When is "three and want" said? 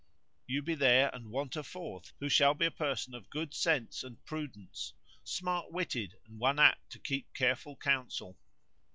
0.75-1.55